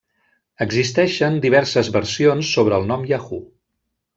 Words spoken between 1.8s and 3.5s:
versions sobre el nom Yahoo!